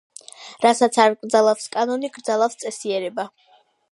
[0.65, 3.29] რასაც არ კრძალავს კანონი, კრძალავს წესიერება.